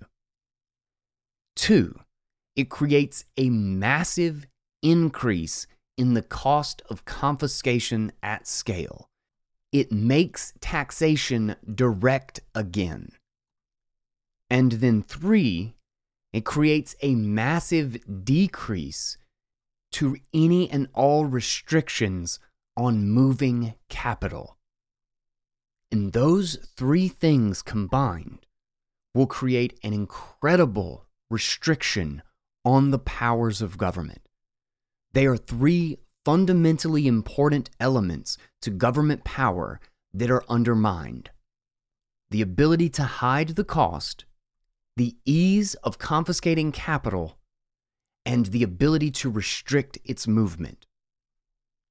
[1.55, 2.01] Two,
[2.55, 4.45] it creates a massive
[4.83, 5.65] increase
[5.97, 9.09] in the cost of confiscation at scale.
[9.71, 13.13] It makes taxation direct again.
[14.51, 15.75] And then three,
[16.33, 19.17] it creates a massive decrease
[19.93, 22.37] to any and all restrictions
[22.75, 24.57] on moving capital.
[25.89, 28.45] And those three things combined
[29.15, 32.21] will create an incredible restriction
[32.65, 34.27] on the powers of government.
[35.13, 39.79] They are three fundamentally important elements to government power
[40.13, 41.29] that are undermined
[42.31, 44.25] the ability to hide the cost,
[44.97, 47.37] the ease of confiscating capital,
[48.25, 50.85] and the ability to restrict its movement.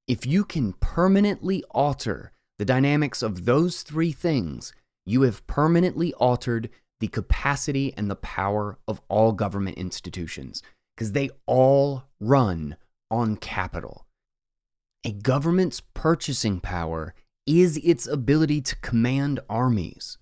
[0.06, 4.72] If you can permanently alter the dynamics of those three things,
[5.06, 10.62] you have permanently altered the capacity and the power of all government institutions
[10.94, 12.76] because they all run
[13.10, 14.06] on capital.
[15.04, 17.14] A government's purchasing power
[17.46, 20.18] is its ability to command armies,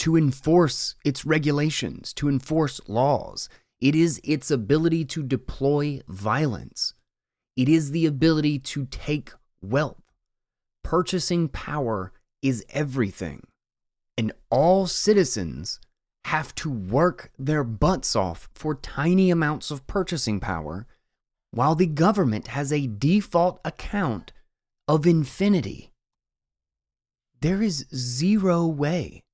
[0.00, 3.50] to enforce its regulations, to enforce laws.
[3.82, 6.94] It is its ability to deploy violence.
[7.54, 10.00] It is the ability to take wealth.
[10.82, 13.46] Purchasing power is everything.
[14.16, 15.80] And all citizens
[16.24, 20.86] have to work their butts off for tiny amounts of purchasing power,
[21.50, 24.32] while the government has a default account
[24.88, 25.92] of infinity.
[27.42, 29.24] There is zero way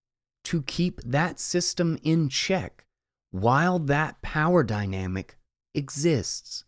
[0.46, 2.84] to keep that system in check
[3.32, 5.36] while that power dynamic
[5.74, 6.64] exists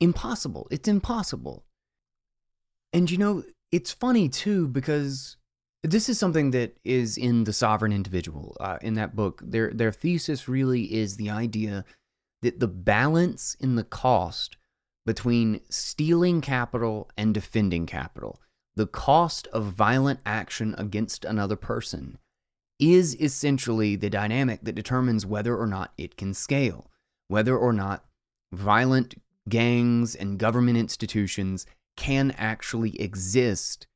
[0.00, 0.66] impossible.
[0.72, 1.64] It's impossible.
[2.92, 5.36] And you know, it's funny too because
[5.84, 9.40] this is something that is in the sovereign individual uh, in that book.
[9.44, 11.84] Their their thesis really is the idea
[12.42, 14.56] that the balance in the cost
[15.04, 18.40] between stealing capital and defending capital,
[18.74, 22.18] the cost of violent action against another person,
[22.78, 26.90] is essentially the dynamic that determines whether or not it can scale,
[27.28, 28.04] whether or not
[28.52, 29.14] violent
[29.48, 31.66] gangs, and government institutions
[31.96, 33.86] can actually exist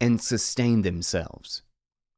[0.00, 1.62] and sustain themselves.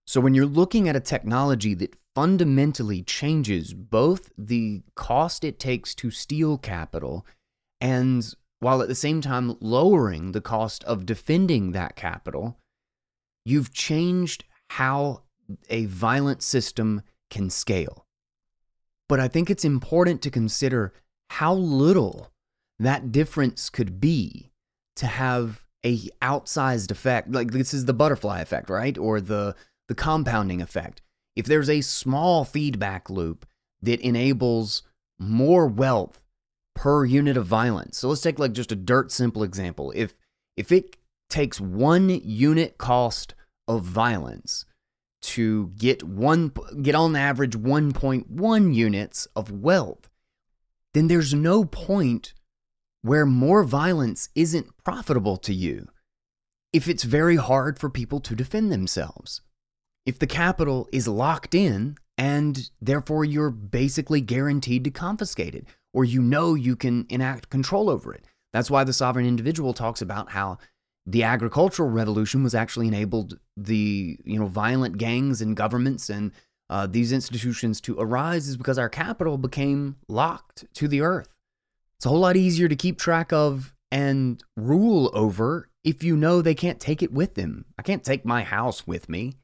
[0.07, 5.95] So, when you're looking at a technology that fundamentally changes both the cost it takes
[5.95, 7.25] to steal capital
[7.81, 12.59] and while at the same time lowering the cost of defending that capital,
[13.45, 15.23] you've changed how
[15.68, 18.07] a violent system can scale.
[19.09, 20.92] But I think it's important to consider
[21.30, 22.30] how little
[22.78, 24.51] that difference could be
[24.96, 27.30] to have a outsized effect.
[27.30, 28.96] Like this is the butterfly effect, right?
[28.96, 29.55] Or the
[29.88, 31.03] the compounding effect.
[31.34, 33.46] If there's a small feedback loop
[33.82, 34.82] that enables
[35.18, 36.22] more wealth
[36.74, 37.98] per unit of violence.
[37.98, 39.92] So let's take like just a dirt simple example.
[39.94, 40.14] If
[40.57, 40.96] if it
[41.28, 43.34] takes one unit cost
[43.68, 44.64] of violence
[45.23, 46.53] to get one
[46.83, 50.09] get on average 1.1 units of wealth,
[50.95, 52.35] then there's no point
[53.03, 55.89] where more violence isn't profitable to you
[56.73, 59.41] if it's very hard for people to defend themselves.
[60.07, 66.05] If the capital is locked in and therefore you're basically guaranteed to confiscate it, or
[66.05, 68.25] you know you can enact control over it.
[68.53, 70.59] That's why the sovereign individual talks about how
[71.11, 76.32] the agricultural revolution was actually enabled the you know violent gangs and governments and
[76.68, 81.34] uh, these institutions to arise is because our capital became locked to the earth.
[81.96, 86.40] It's a whole lot easier to keep track of and rule over if you know
[86.40, 87.64] they can't take it with them.
[87.76, 89.34] I can't take my house with me.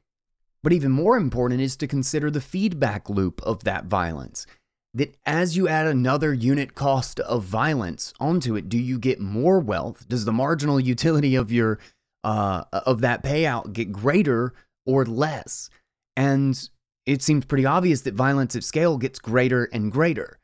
[0.63, 4.47] But even more important is to consider the feedback loop of that violence
[4.93, 9.59] that as you add another unit cost of violence onto it, do you get more
[9.59, 10.07] wealth?
[10.07, 11.79] Does the marginal utility of your
[12.23, 14.53] uh, of that payout get greater
[14.85, 15.69] or less?
[16.15, 16.69] And
[17.05, 20.39] it seems pretty obvious that violence at scale gets greater and greater.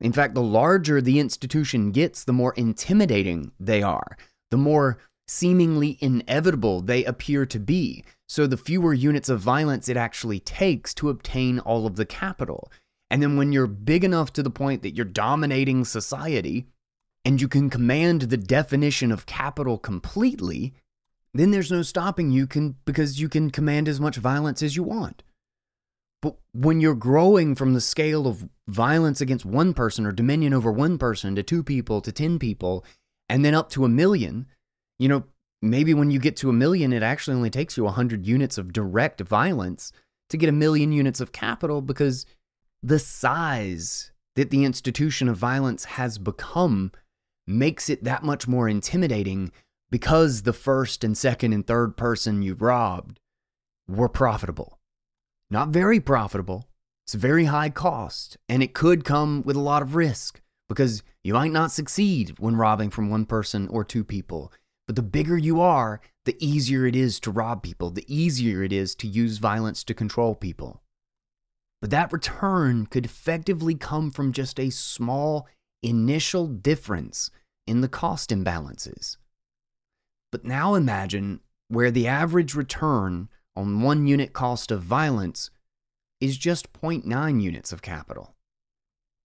[0.00, 4.16] In fact, the larger the institution gets, the more intimidating they are,
[4.50, 8.04] the more seemingly inevitable they appear to be.
[8.28, 12.70] So, the fewer units of violence it actually takes to obtain all of the capital.
[13.10, 16.66] And then when you're big enough to the point that you're dominating society
[17.24, 20.74] and you can command the definition of capital completely,
[21.34, 24.82] then there's no stopping you can because you can command as much violence as you
[24.82, 25.22] want.
[26.20, 30.72] But when you're growing from the scale of violence against one person or dominion over
[30.72, 32.84] one person to two people to 10 people
[33.28, 34.46] and then up to a million,
[34.98, 35.24] you know,
[35.62, 38.72] maybe when you get to a million, it actually only takes you 100 units of
[38.72, 39.92] direct violence
[40.30, 42.26] to get a million units of capital because
[42.82, 46.92] the size that the institution of violence has become
[47.46, 49.50] makes it that much more intimidating
[49.90, 53.18] because the first and second and third person you robbed
[53.88, 54.78] were profitable.
[55.50, 56.68] Not very profitable.
[57.06, 61.32] It's very high cost, and it could come with a lot of risk because you
[61.32, 64.52] might not succeed when robbing from one person or two people.
[64.86, 68.72] But the bigger you are, the easier it is to rob people, the easier it
[68.72, 70.82] is to use violence to control people.
[71.80, 75.46] But that return could effectively come from just a small
[75.82, 77.30] initial difference
[77.66, 79.16] in the cost imbalances.
[80.32, 85.50] But now imagine where the average return on one unit cost of violence
[86.20, 88.34] is just 0.9 units of capital,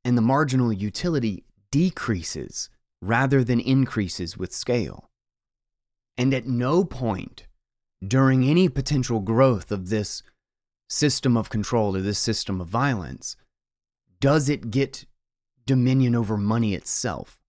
[0.05, 2.69] and the marginal utility decreases
[3.01, 5.09] rather than increases with scale.
[6.17, 7.47] And at no point
[8.05, 10.21] during any potential growth of this
[10.89, 13.35] system of control or this system of violence,
[14.19, 15.05] does it get
[15.65, 17.39] dominion over money itself?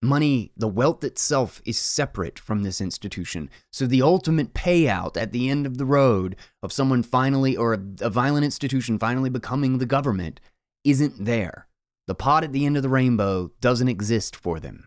[0.00, 3.50] Money, the wealth itself is separate from this institution.
[3.72, 7.80] So the ultimate payout at the end of the road of someone finally, or a,
[8.00, 10.38] a, violent institution finally becoming the government,
[10.84, 11.66] isn't there.
[12.06, 14.86] The pot at the end of the rainbow doesn't exist for them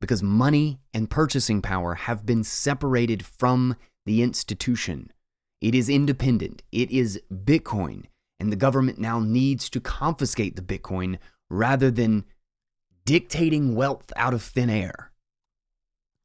[0.00, 5.10] because money and purchasing power have been separated from the institution.
[5.66, 6.62] It is independent.
[6.70, 8.04] It is Bitcoin.
[8.38, 11.18] And the government now needs to confiscate the Bitcoin
[11.50, 12.24] rather than
[13.04, 15.10] dictating wealth out of thin air.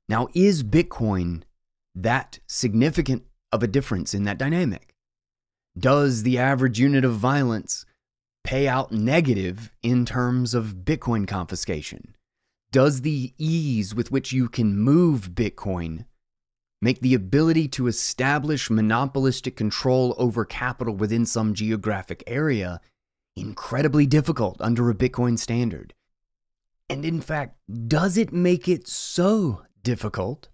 [0.07, 1.41] Now, is Bitcoin
[1.95, 4.93] that significant of a difference in that dynamic?
[5.75, 7.83] Does the average unit of violence
[8.43, 12.15] pay out negative in terms of Bitcoin confiscation?
[12.71, 16.05] Does the ease with which you can move Bitcoin
[16.81, 22.81] make the ability to establish monopolistic control over capital within some geographic area
[23.35, 25.93] incredibly difficult under a Bitcoin standard.
[26.89, 27.55] And in fact,
[27.87, 30.49] does it make it so difficult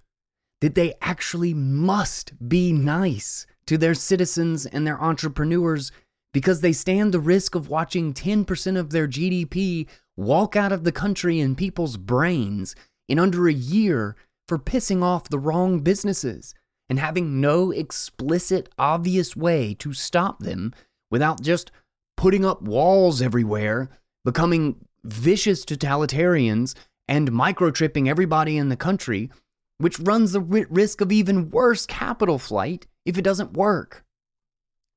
[0.62, 5.92] that they actually must be nice to their citizens and their entrepreneurs
[6.34, 10.92] because they stand the risk of watching 10% of their GDP walk out of the
[10.92, 12.76] country in people's brains
[13.08, 14.16] in under a year
[14.48, 16.54] for pissing off the wrong businesses
[16.90, 20.74] and having no explicit, obvious way to stop them
[21.12, 21.72] without just
[22.16, 23.90] putting up walls everywhere,
[24.24, 26.76] becoming vicious totalitarians,
[27.08, 29.30] and microchipping everybody in the country,
[29.78, 34.04] which runs the risk of even worse capital flight if it doesn't work.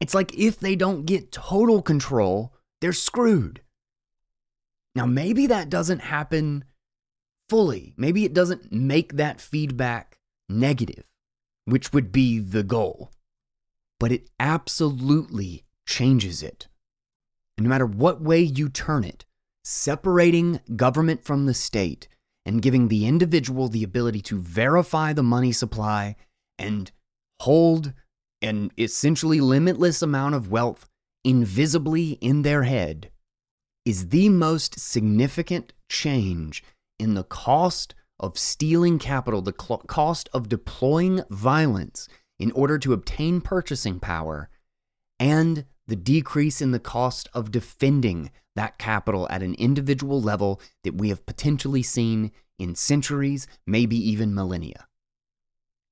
[0.00, 3.60] It's like if they don't get total control, they're screwed.
[4.94, 6.64] Now, maybe that doesn't happen
[7.50, 7.92] fully.
[7.96, 11.04] Maybe it doesn't make that feedback negative,
[11.64, 13.10] which would be the goal.
[13.98, 16.68] But it absolutely changes it.
[17.58, 19.24] And no matter what way you turn it,
[19.64, 22.06] separating government from the state
[22.46, 26.14] and giving the individual the ability to verify the money supply
[26.56, 26.92] and
[27.40, 27.92] hold
[28.40, 30.88] an essentially limitless amount of wealth
[31.24, 33.10] invisibly in their head
[33.84, 36.62] is the most significant change
[37.00, 42.06] in the cost of stealing capital, the cl- cost of deploying violence
[42.38, 44.50] in order to obtain purchasing power,
[45.18, 50.94] and the decrease in the cost of defending that capital at an individual level that
[50.94, 54.86] we have potentially seen in centuries, maybe even millennia.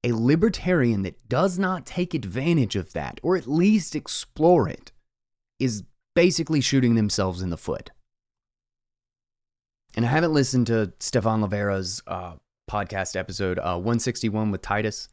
[0.05, 4.93] A libertarian that does not take advantage of that, or at least explore it,
[5.59, 5.83] is
[6.15, 7.91] basically shooting themselves in the foot.
[9.95, 12.35] And I haven't listened to Stephan Livera's uh,
[12.71, 15.09] podcast episode uh, 161 with Titus,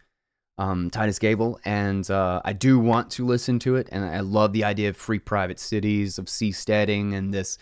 [0.58, 3.88] um, Titus Gebel, and uh, I do want to listen to it.
[3.92, 7.58] And I love the idea of free private cities, of seasteading, and this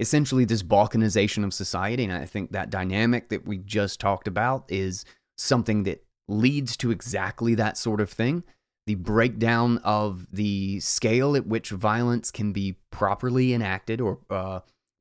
[0.00, 2.04] essentially this balkanization of society.
[2.04, 5.04] And I think that dynamic that we just talked about is
[5.36, 8.44] something that leads to exactly that sort of thing
[8.88, 14.60] the breakdown of the scale at which violence can be properly enacted or uh,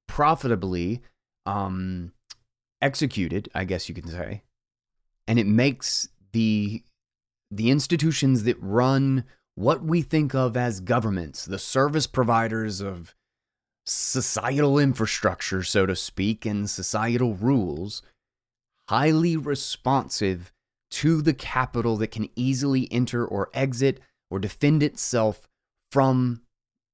[0.09, 1.01] profitably
[1.47, 2.11] um,
[2.81, 4.43] executed, I guess you can say,
[5.27, 6.83] and it makes the
[7.49, 9.23] the institutions that run
[9.55, 13.15] what we think of as governments, the service providers of
[13.85, 18.01] societal infrastructure, so to speak, and societal rules,
[18.89, 20.51] highly responsive
[20.91, 25.47] to the capital that can easily enter or exit or defend itself
[25.91, 26.41] from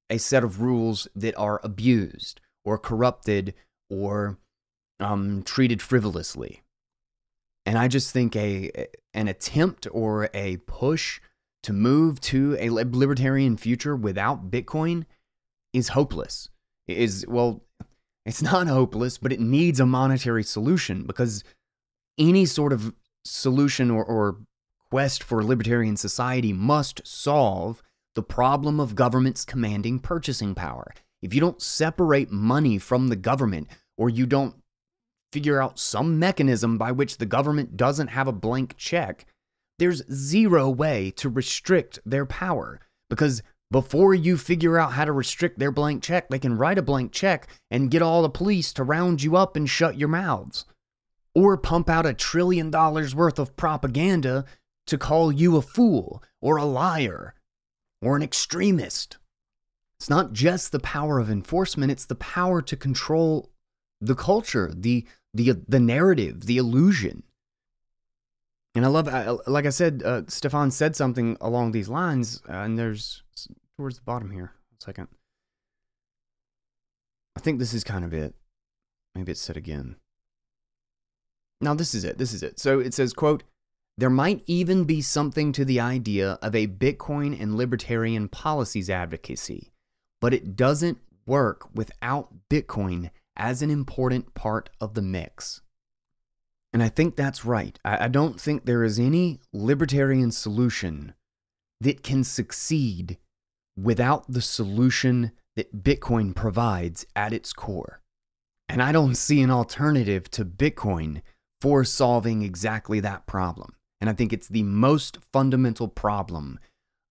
[0.10, 3.56] a set of rules that are abused or corrupted
[3.90, 4.38] or
[5.04, 6.64] um, treated frivolously.
[7.66, 11.22] And I just think a an attempt or a push
[11.64, 15.06] to move to a libertarian future without Bitcoin
[15.72, 16.50] is hopeless.
[16.88, 17.64] Is well,
[18.26, 21.44] it's not hopeless, but it needs a monetary solution because
[22.18, 22.94] any sort of
[23.26, 24.38] solution or, or
[24.90, 27.82] quest for libertarian society must solve
[28.16, 30.94] the problem of governments commanding purchasing power.
[31.22, 34.56] If you don't separate money from the government, or you don't
[35.34, 39.26] figure out some mechanism by which the government doesn't have a blank check,
[39.80, 42.80] there's zero way to restrict their power.
[43.10, 46.84] Because before you figure out how to restrict their blank check, they can write a
[46.84, 50.66] blank check and get all the police to round you up and shut your mouths
[51.34, 54.46] or pump out a trillion dollars worth of propaganda
[54.86, 57.34] to call you a fool or a liar
[58.02, 59.18] or an extremist.
[59.98, 63.50] It's not just the power of enforcement, it's the power to control
[64.02, 67.24] the culture, the the the narrative, the illusion.
[68.76, 69.08] And I love,
[69.46, 73.22] like I said, uh, Stephan said something along these lines, uh, and there's
[73.78, 74.54] towards the bottom here.
[74.72, 75.08] One second.
[77.36, 78.34] I think this is kind of it.
[79.14, 79.98] Maybe it's said again.
[81.62, 82.18] Now this is it.
[82.18, 82.60] This is it.
[82.60, 83.44] So it says, quote,
[83.98, 89.72] there might even be something to the idea of a Bitcoin and libertarian policies advocacy,
[90.20, 95.62] but it doesn't work without Bitcoin as an important part of the mix.
[96.72, 97.78] And I think that's right.
[97.86, 101.14] I, don't think there is any libertarian solution
[101.80, 103.18] that can succeed
[103.78, 108.02] without the solution that Bitcoin provides at its core.
[108.68, 111.22] And I don't see an alternative to Bitcoin
[111.62, 113.76] for solving exactly that problem.
[114.02, 116.60] And I think it's the most fundamental problem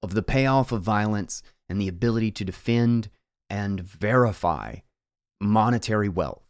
[0.03, 3.09] of the payoff of violence and the ability to defend
[3.49, 4.77] and verify
[5.43, 6.45] monetary wealth,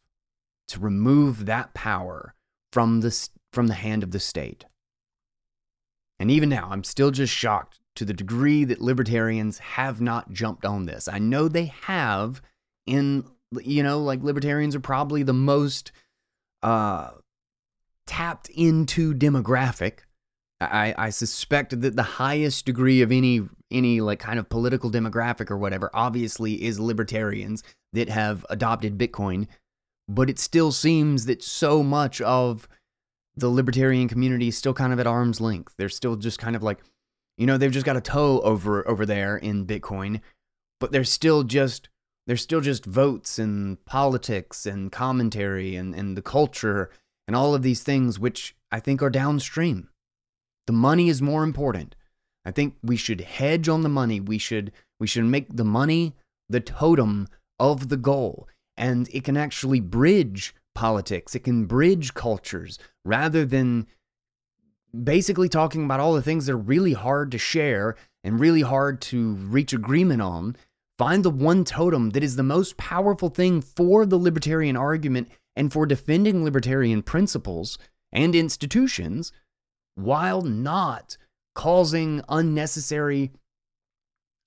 [0.69, 2.35] to remove that power
[2.73, 4.65] from the, from the hand of the state.
[6.19, 10.65] And even now, I'm still just shocked to the degree that libertarians have not jumped
[10.65, 11.09] on this.
[11.09, 12.41] I know they have
[12.87, 13.25] in,
[13.61, 15.93] you know, like libertarians are probably the most
[16.63, 17.11] uh,
[18.07, 20.01] tapped into demographic.
[20.71, 25.51] I, I suspect that the highest degree of any any like kind of political demographic
[25.51, 29.47] or whatever obviously is libertarians that have adopted Bitcoin,
[30.09, 32.69] but it still seems that so much of
[33.35, 35.75] the libertarian community is still kind of at arm's length.
[35.79, 36.81] They're still just kind of like,
[37.39, 40.21] you know, they've just got a toe over over there in Bitcoin,
[40.79, 41.89] but they're still just
[42.27, 46.91] they're still just votes and politics and commentary and, and the culture
[47.27, 49.89] and all of these things, which I think are downstream.
[50.67, 51.95] The money is more important.
[52.45, 54.21] I think we should hedge on the money.
[54.21, 56.15] We should we should make the money
[56.49, 58.49] the totem of the goal.
[58.77, 63.87] and it can actually bridge politics, it can bridge cultures rather than
[65.05, 69.01] basically talking about all the things that are really hard to share and really hard
[69.01, 70.57] to reach agreement on.
[70.99, 75.73] Find the one totem that is the most powerful thing for the libertarian argument and
[75.73, 77.79] for defending libertarian principles
[78.13, 79.33] and institutions
[79.95, 81.17] while not
[81.55, 83.33] causing unnecessary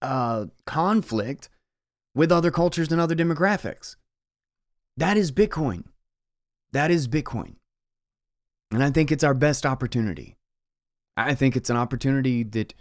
[0.02, 1.50] uh, conflict
[2.14, 3.96] with other cultures and other demographics.
[4.98, 5.84] That is Bitcoin.
[6.72, 7.56] That is Bitcoin.
[8.72, 10.36] And I think it's our best opportunity.
[11.18, 12.74] I think it's an opportunity that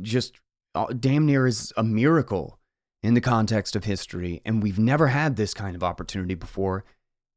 [0.00, 0.36] just
[0.74, 2.58] uh, damn near is a miracle
[3.02, 4.40] in the context of history.
[4.44, 6.84] And we've never had this kind of opportunity before.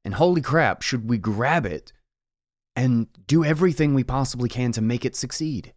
[0.04, 1.94] And holy crap, should we grab it
[2.76, 5.74] and do everything we possibly can to make it succeed?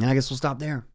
[0.00, 0.86] And I guess we'll stop there.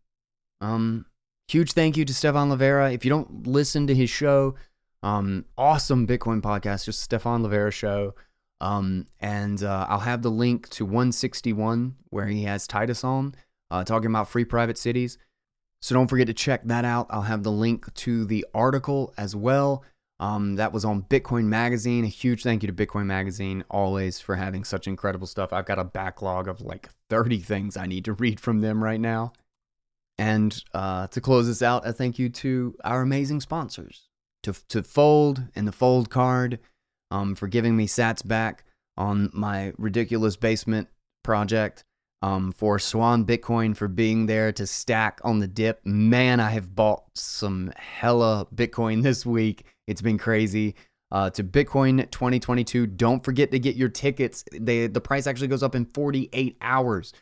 [0.62, 1.06] Um,
[1.48, 2.94] huge thank you to Stephan Livera.
[2.94, 4.56] If you don't listen to his show,
[5.04, 8.16] um, awesome Bitcoin podcast, just Stephan Livera show.
[8.60, 13.36] Um, and uh, I'll have the link to 161 where he has Titus on
[13.70, 15.18] uh, talking about free private cities.
[15.82, 17.08] So don't forget to check that out.
[17.10, 19.84] I'll have the link to the article as well.
[20.20, 22.04] Um, that was on Bitcoin Magazine.
[22.04, 25.54] A huge thank you to Bitcoin Magazine always for having such incredible stuff.
[25.54, 29.00] I've got a backlog of like 30 things I need to read from them right
[29.00, 29.34] now.
[30.18, 34.10] And uh, to close this out, a thank you to our amazing sponsors,
[34.44, 36.60] to, to Fold and the Fold card
[37.12, 38.64] um, for giving me sats back
[38.98, 40.88] on my ridiculous basement
[41.24, 41.84] project
[42.24, 45.86] um, for Swan Bitcoin for being there to stack on the dip.
[45.86, 49.66] Man, I have bought some hella Bitcoin this week.
[49.88, 50.76] It's been crazy.
[51.10, 54.44] Uh, to Bitcoin 2022, don't forget to get your tickets.
[54.52, 57.14] They, the price actually goes up in 48 hours.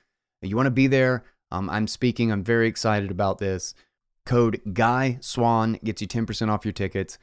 [0.42, 1.24] You want to be there?
[1.52, 2.32] Um, I'm speaking.
[2.32, 3.76] I'm very excited about this.
[4.26, 7.20] Code Guy Swan gets you 10% off your tickets.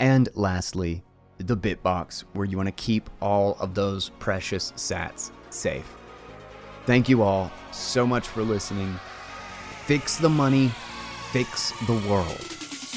[0.00, 1.04] And lastly,
[1.38, 5.96] the Bitbox, where you want to keep all of those precious sats safe.
[6.86, 8.98] Thank you all so much for listening.
[9.84, 10.68] Fix the money,
[11.32, 12.55] fix the world.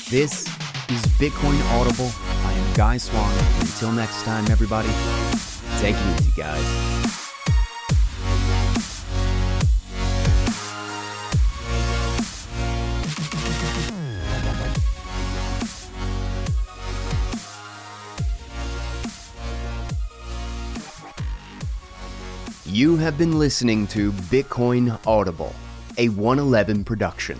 [0.10, 0.48] This
[0.90, 2.10] is Bitcoin Audible.
[2.44, 3.32] I am Guy Swan.
[3.60, 4.90] Until next time, everybody,
[5.78, 6.66] take it easy, guys.
[22.66, 25.54] You have been listening to Bitcoin Audible,
[26.00, 27.40] a 111 production.